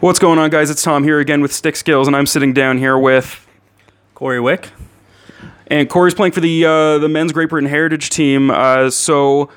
What's 0.00 0.18
going 0.18 0.38
on, 0.38 0.48
guys? 0.48 0.70
It's 0.70 0.82
Tom 0.82 1.04
here 1.04 1.20
again 1.20 1.42
with 1.42 1.52
Stick 1.52 1.76
Skills, 1.76 2.06
and 2.06 2.16
I'm 2.16 2.24
sitting 2.24 2.54
down 2.54 2.78
here 2.78 2.96
with. 2.96 3.46
Corey 4.14 4.40
Wick. 4.40 4.70
And 5.66 5.90
Corey's 5.90 6.14
playing 6.14 6.32
for 6.32 6.40
the 6.40 6.64
uh, 6.64 6.96
the 6.96 7.08
men's 7.10 7.32
Great 7.32 7.50
Britain 7.50 7.68
Heritage 7.68 8.08
team. 8.08 8.50
Uh, 8.50 8.88
so 8.88 9.50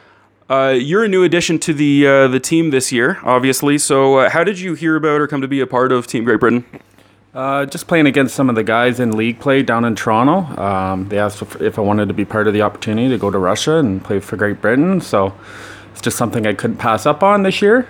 uh, 0.49 0.75
you're 0.77 1.05
a 1.05 1.07
new 1.07 1.23
addition 1.23 1.59
to 1.59 1.73
the 1.73 2.05
uh, 2.05 2.27
the 2.27 2.41
team 2.41 2.71
this 2.71 2.91
year, 2.91 3.19
obviously. 3.23 3.77
So 3.77 4.17
uh, 4.17 4.29
how 4.31 4.43
did 4.43 4.59
you 4.59 4.73
hear 4.73 4.97
about 4.97 5.21
or 5.21 5.27
come 5.27 5.39
to 5.39 5.47
be 5.47 5.61
a 5.61 5.65
part 5.67 5.93
of 5.93 6.07
Team 6.07 6.25
Great 6.25 6.41
Britain? 6.41 6.65
Uh, 7.33 7.65
just 7.65 7.87
playing 7.87 8.05
against 8.05 8.35
some 8.35 8.49
of 8.49 8.55
the 8.55 8.65
guys 8.65 8.99
in 8.99 9.15
league 9.15 9.39
play 9.39 9.63
down 9.63 9.85
in 9.85 9.95
Toronto. 9.95 10.61
Um, 10.61 11.07
they 11.07 11.19
asked 11.19 11.41
if, 11.41 11.61
if 11.61 11.79
I 11.79 11.81
wanted 11.81 12.09
to 12.09 12.13
be 12.13 12.25
part 12.25 12.47
of 12.49 12.53
the 12.53 12.63
opportunity 12.63 13.07
to 13.07 13.17
go 13.17 13.31
to 13.31 13.37
Russia 13.37 13.77
and 13.77 14.03
play 14.03 14.19
for 14.19 14.35
Great 14.35 14.59
Britain. 14.59 14.99
So 14.99 15.33
it's 15.93 16.01
just 16.01 16.17
something 16.17 16.45
I 16.45 16.53
couldn't 16.53 16.79
pass 16.79 17.05
up 17.05 17.23
on 17.23 17.43
this 17.43 17.61
year. 17.61 17.87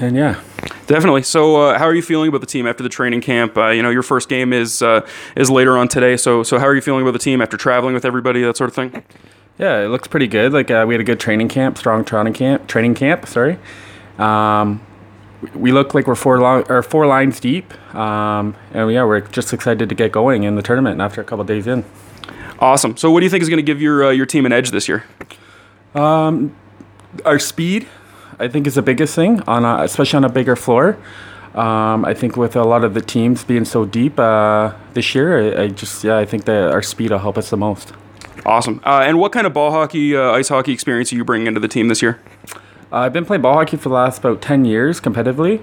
And 0.00 0.16
yeah. 0.16 0.40
Definitely. 0.86 1.22
So, 1.22 1.56
uh, 1.56 1.78
how 1.78 1.86
are 1.86 1.94
you 1.94 2.02
feeling 2.02 2.28
about 2.28 2.40
the 2.40 2.46
team 2.46 2.66
after 2.66 2.82
the 2.82 2.88
training 2.88 3.20
camp? 3.20 3.56
Uh, 3.56 3.68
you 3.68 3.82
know, 3.82 3.90
your 3.90 4.02
first 4.02 4.28
game 4.28 4.52
is 4.52 4.82
uh, 4.82 5.06
is 5.36 5.50
later 5.50 5.76
on 5.76 5.88
today. 5.88 6.16
So, 6.16 6.42
so 6.42 6.58
how 6.58 6.66
are 6.66 6.74
you 6.74 6.80
feeling 6.80 7.02
about 7.02 7.12
the 7.12 7.18
team 7.18 7.40
after 7.40 7.56
traveling 7.56 7.94
with 7.94 8.04
everybody, 8.04 8.42
that 8.42 8.56
sort 8.56 8.70
of 8.70 8.74
thing? 8.74 9.02
Yeah, 9.58 9.80
it 9.84 9.88
looks 9.88 10.08
pretty 10.08 10.26
good. 10.26 10.52
Like 10.52 10.70
uh, 10.70 10.84
we 10.86 10.94
had 10.94 11.00
a 11.00 11.04
good 11.04 11.20
training 11.20 11.48
camp, 11.48 11.78
strong 11.78 12.04
training 12.04 12.34
camp. 12.34 12.66
Training 12.68 12.94
camp, 12.94 13.26
sorry. 13.26 13.58
Um, 14.18 14.80
we 15.54 15.72
look 15.72 15.94
like 15.94 16.06
we're 16.06 16.14
four 16.14 16.40
long, 16.40 16.64
or 16.70 16.82
four 16.82 17.06
lines 17.06 17.40
deep, 17.40 17.72
um, 17.94 18.54
and 18.72 18.90
yeah, 18.92 19.04
we're 19.04 19.20
just 19.20 19.52
excited 19.52 19.88
to 19.88 19.94
get 19.94 20.12
going 20.12 20.44
in 20.44 20.54
the 20.54 20.62
tournament 20.62 21.00
after 21.00 21.20
a 21.20 21.24
couple 21.24 21.44
days 21.44 21.66
in. 21.66 21.84
Awesome. 22.60 22.96
So, 22.96 23.10
what 23.10 23.20
do 23.20 23.26
you 23.26 23.30
think 23.30 23.42
is 23.42 23.48
going 23.48 23.58
to 23.58 23.62
give 23.62 23.82
your 23.82 24.04
uh, 24.04 24.10
your 24.10 24.26
team 24.26 24.46
an 24.46 24.52
edge 24.52 24.70
this 24.70 24.88
year? 24.88 25.04
Um, 25.94 26.54
our 27.24 27.38
speed, 27.38 27.88
I 28.42 28.48
think, 28.48 28.66
is 28.66 28.74
the 28.74 28.82
biggest 28.82 29.14
thing 29.14 29.40
on, 29.42 29.64
a, 29.64 29.84
especially 29.84 30.16
on 30.16 30.24
a 30.24 30.28
bigger 30.28 30.56
floor. 30.56 30.98
Um, 31.54 32.04
I 32.04 32.14
think 32.14 32.36
with 32.36 32.56
a 32.56 32.64
lot 32.64 32.82
of 32.82 32.94
the 32.94 33.00
teams 33.00 33.44
being 33.44 33.64
so 33.64 33.84
deep 33.84 34.18
uh, 34.18 34.72
this 34.94 35.14
year, 35.14 35.58
I, 35.58 35.62
I, 35.64 35.68
just 35.68 36.02
yeah, 36.02 36.18
I 36.18 36.24
think 36.24 36.46
that 36.46 36.72
our 36.72 36.82
speed 36.82 37.10
will 37.10 37.18
help 37.18 37.38
us 37.38 37.50
the 37.50 37.56
most. 37.56 37.92
Awesome. 38.44 38.80
Uh, 38.84 39.04
and 39.06 39.18
what 39.18 39.32
kind 39.32 39.46
of 39.46 39.52
ball 39.52 39.70
hockey, 39.70 40.16
uh, 40.16 40.32
ice 40.32 40.48
hockey 40.48 40.72
experience 40.72 41.12
are 41.12 41.16
you 41.16 41.24
bringing 41.24 41.46
into 41.46 41.60
the 41.60 41.68
team 41.68 41.88
this 41.88 42.02
year? 42.02 42.20
Uh, 42.90 42.96
I've 42.96 43.12
been 43.12 43.24
playing 43.24 43.42
ball 43.42 43.54
hockey 43.54 43.76
for 43.76 43.90
the 43.90 43.94
last 43.94 44.18
about 44.18 44.42
ten 44.42 44.64
years 44.64 45.00
competitively. 45.00 45.62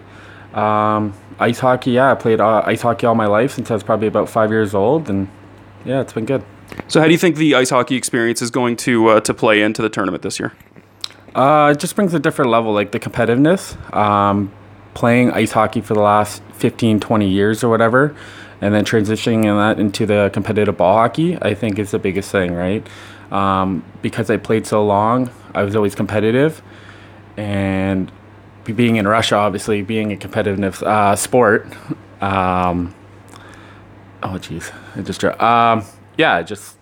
Um, 0.55 1.13
ice 1.39 1.59
hockey, 1.59 1.91
yeah, 1.91 2.11
I 2.11 2.15
played 2.15 2.39
uh, 2.39 2.63
ice 2.65 2.81
hockey 2.81 3.05
all 3.05 3.15
my 3.15 3.27
life 3.27 3.51
since 3.51 3.69
I 3.69 3.73
was 3.73 3.83
probably 3.83 4.07
about 4.07 4.29
five 4.29 4.51
years 4.51 4.73
old, 4.73 5.09
and 5.09 5.27
yeah, 5.83 6.01
it's 6.01 6.13
been 6.13 6.25
good. 6.25 6.43
So, 6.87 6.99
how 6.99 7.07
do 7.07 7.11
you 7.11 7.17
think 7.17 7.35
the 7.35 7.55
ice 7.55 7.71
hockey 7.71 7.95
experience 7.95 8.41
is 8.41 8.51
going 8.51 8.77
to 8.77 9.07
uh, 9.09 9.19
to 9.21 9.33
play 9.33 9.61
into 9.61 9.81
the 9.81 9.89
tournament 9.89 10.23
this 10.23 10.39
year? 10.39 10.53
Uh, 11.35 11.73
it 11.75 11.79
just 11.79 11.95
brings 11.95 12.13
a 12.13 12.19
different 12.19 12.51
level, 12.51 12.73
like 12.73 12.91
the 12.91 12.99
competitiveness. 12.99 13.75
Um, 13.95 14.51
playing 14.93 15.31
ice 15.31 15.51
hockey 15.51 15.81
for 15.81 15.93
the 15.93 16.01
last 16.01 16.41
15, 16.53 16.99
20 16.99 17.29
years 17.29 17.63
or 17.63 17.69
whatever, 17.69 18.15
and 18.59 18.73
then 18.73 18.83
transitioning 18.83 19.43
that 19.43 19.79
into 19.79 20.05
the 20.05 20.29
competitive 20.33 20.75
ball 20.77 20.95
hockey, 20.95 21.37
I 21.41 21.53
think 21.53 21.79
is 21.79 21.91
the 21.91 21.99
biggest 21.99 22.31
thing, 22.31 22.53
right? 22.53 22.85
Um, 23.31 23.83
because 24.01 24.29
I 24.29 24.37
played 24.37 24.67
so 24.67 24.83
long, 24.85 25.29
I 25.53 25.63
was 25.63 25.75
always 25.75 25.95
competitive, 25.95 26.61
and 27.37 28.11
being 28.65 28.97
in 28.97 29.07
Russia, 29.07 29.35
obviously, 29.35 29.81
being 29.81 30.11
a 30.11 30.17
competitive 30.17 30.83
uh, 30.83 31.15
sport. 31.15 31.65
Um, 32.21 32.93
oh, 34.21 34.37
jeez, 34.37 34.73
I 34.95 35.01
just 35.01 35.23
um, 35.23 35.85
yeah, 36.17 36.41
just 36.41 36.75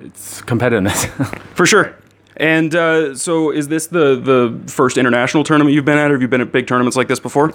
it's 0.00 0.40
competitiveness 0.42 1.06
for 1.54 1.66
sure. 1.66 1.94
And 2.38 2.74
uh, 2.74 3.16
so, 3.16 3.50
is 3.50 3.68
this 3.68 3.88
the 3.88 4.14
the 4.16 4.70
first 4.70 4.96
international 4.96 5.44
tournament 5.44 5.74
you've 5.74 5.84
been 5.84 5.98
at? 5.98 6.10
Or 6.10 6.14
have 6.14 6.22
you 6.22 6.28
been 6.28 6.40
at 6.40 6.52
big 6.52 6.66
tournaments 6.66 6.96
like 6.96 7.08
this 7.08 7.20
before? 7.20 7.52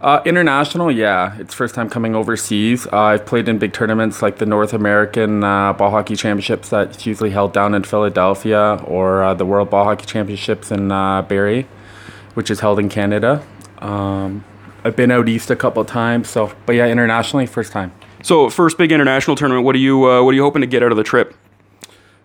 Uh, 0.00 0.22
international, 0.24 0.92
yeah. 0.92 1.36
It's 1.38 1.54
first 1.54 1.74
time 1.74 1.90
coming 1.90 2.14
overseas. 2.14 2.86
Uh, 2.86 3.00
I've 3.00 3.26
played 3.26 3.48
in 3.48 3.58
big 3.58 3.72
tournaments 3.72 4.22
like 4.22 4.38
the 4.38 4.46
North 4.46 4.72
American 4.72 5.42
uh, 5.42 5.72
Ball 5.72 5.90
Hockey 5.90 6.14
Championships 6.14 6.68
that's 6.68 7.04
usually 7.04 7.30
held 7.30 7.52
down 7.52 7.74
in 7.74 7.82
Philadelphia, 7.82 8.80
or 8.84 9.24
uh, 9.24 9.34
the 9.34 9.44
World 9.44 9.70
Ball 9.70 9.84
Hockey 9.84 10.06
Championships 10.06 10.70
in 10.70 10.92
uh, 10.92 11.22
Barrie, 11.22 11.66
which 12.34 12.48
is 12.48 12.60
held 12.60 12.78
in 12.78 12.88
Canada. 12.88 13.44
Um, 13.78 14.44
I've 14.84 14.94
been 14.94 15.10
out 15.10 15.28
east 15.28 15.50
a 15.50 15.56
couple 15.56 15.84
times, 15.84 16.28
so 16.28 16.52
but 16.64 16.74
yeah, 16.74 16.86
internationally, 16.86 17.46
first 17.46 17.72
time. 17.72 17.92
So, 18.22 18.50
first 18.50 18.78
big 18.78 18.92
international 18.92 19.36
tournament. 19.36 19.64
What 19.64 19.74
are 19.74 19.78
you 19.78 20.08
uh, 20.08 20.22
What 20.22 20.30
are 20.30 20.36
you 20.36 20.42
hoping 20.42 20.60
to 20.60 20.66
get 20.66 20.82
out 20.82 20.92
of 20.92 20.96
the 20.96 21.04
trip? 21.04 21.34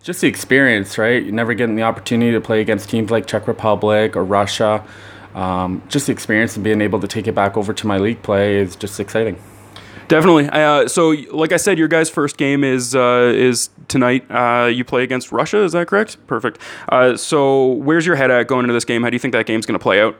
Just 0.03 0.21
the 0.21 0.27
experience, 0.27 0.97
right? 0.97 1.23
You 1.23 1.31
never 1.31 1.53
getting 1.53 1.75
the 1.75 1.83
opportunity 1.83 2.31
to 2.33 2.41
play 2.41 2.61
against 2.61 2.89
teams 2.89 3.09
like 3.09 3.25
Czech 3.25 3.47
Republic 3.47 4.15
or 4.15 4.23
Russia. 4.23 4.85
Um, 5.33 5.81
just 5.87 6.07
the 6.07 6.11
experience 6.11 6.55
and 6.55 6.63
being 6.63 6.81
able 6.81 6.99
to 6.99 7.07
take 7.07 7.25
it 7.25 7.33
back 7.33 7.57
over 7.57 7.73
to 7.73 7.87
my 7.87 7.97
league 7.97 8.21
play 8.21 8.57
is 8.57 8.75
just 8.75 8.99
exciting. 8.99 9.41
Definitely. 10.09 10.49
Uh, 10.49 10.87
so, 10.87 11.15
like 11.31 11.53
I 11.53 11.57
said, 11.57 11.79
your 11.79 11.87
guys' 11.87 12.09
first 12.09 12.37
game 12.37 12.63
is 12.63 12.93
uh, 12.93 13.31
is 13.33 13.69
tonight. 13.87 14.29
Uh, 14.29 14.67
you 14.67 14.83
play 14.83 15.03
against 15.03 15.31
Russia. 15.31 15.63
Is 15.63 15.71
that 15.71 15.87
correct? 15.87 16.17
Perfect. 16.27 16.59
Uh, 16.89 17.15
so, 17.15 17.67
where's 17.67 18.05
your 18.05 18.17
head 18.17 18.29
at 18.29 18.47
going 18.47 18.65
into 18.65 18.73
this 18.73 18.85
game? 18.85 19.01
How 19.01 19.09
do 19.09 19.15
you 19.15 19.19
think 19.19 19.31
that 19.31 19.45
game's 19.45 19.65
going 19.65 19.79
to 19.79 19.81
play 19.81 20.01
out? 20.01 20.19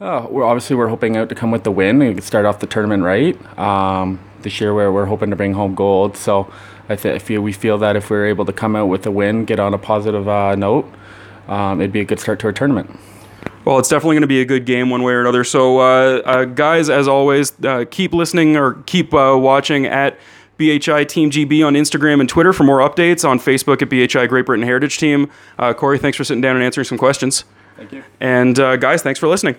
Oh, 0.00 0.26
we're 0.28 0.44
obviously 0.44 0.74
we're 0.74 0.88
hoping 0.88 1.16
out 1.16 1.28
to 1.28 1.34
come 1.34 1.50
with 1.50 1.62
the 1.62 1.70
win 1.70 2.02
and 2.02 2.24
start 2.24 2.46
off 2.46 2.58
the 2.58 2.66
tournament 2.66 3.04
right. 3.04 3.58
Um, 3.58 4.18
this 4.44 4.60
year, 4.60 4.72
where 4.72 4.92
we're 4.92 5.06
hoping 5.06 5.30
to 5.30 5.36
bring 5.36 5.54
home 5.54 5.74
gold. 5.74 6.16
So, 6.16 6.52
I, 6.88 6.96
th- 6.96 7.14
I 7.14 7.18
feel 7.18 7.40
we 7.40 7.52
feel 7.52 7.78
that 7.78 7.96
if 7.96 8.10
we're 8.10 8.26
able 8.26 8.44
to 8.44 8.52
come 8.52 8.76
out 8.76 8.86
with 8.86 9.06
a 9.06 9.10
win, 9.10 9.44
get 9.44 9.58
on 9.58 9.74
a 9.74 9.78
positive 9.78 10.28
uh, 10.28 10.54
note, 10.54 10.90
um, 11.48 11.80
it'd 11.80 11.92
be 11.92 12.00
a 12.00 12.04
good 12.04 12.20
start 12.20 12.38
to 12.40 12.46
our 12.46 12.52
tournament. 12.52 12.98
Well, 13.64 13.78
it's 13.78 13.88
definitely 13.88 14.16
going 14.16 14.22
to 14.22 14.28
be 14.28 14.40
a 14.42 14.44
good 14.44 14.66
game 14.66 14.90
one 14.90 15.02
way 15.02 15.14
or 15.14 15.20
another. 15.20 15.42
So, 15.42 15.78
uh, 15.78 16.22
uh, 16.24 16.44
guys, 16.44 16.90
as 16.90 17.08
always, 17.08 17.52
uh, 17.64 17.86
keep 17.90 18.12
listening 18.12 18.56
or 18.56 18.74
keep 18.86 19.14
uh, 19.14 19.36
watching 19.38 19.86
at 19.86 20.18
BHI 20.58 21.04
Team 21.04 21.30
GB 21.30 21.66
on 21.66 21.74
Instagram 21.74 22.20
and 22.20 22.28
Twitter 22.28 22.52
for 22.52 22.64
more 22.64 22.78
updates. 22.78 23.26
On 23.26 23.38
Facebook 23.38 23.80
at 23.80 23.88
BHI 23.88 24.26
Great 24.28 24.46
Britain 24.46 24.64
Heritage 24.64 24.98
Team. 24.98 25.30
Uh, 25.58 25.72
Corey, 25.72 25.98
thanks 25.98 26.16
for 26.16 26.24
sitting 26.24 26.42
down 26.42 26.56
and 26.56 26.64
answering 26.64 26.84
some 26.84 26.98
questions. 26.98 27.44
Thank 27.76 27.92
you. 27.92 28.04
And 28.20 28.58
uh, 28.58 28.76
guys, 28.76 29.02
thanks 29.02 29.18
for 29.18 29.28
listening. 29.28 29.56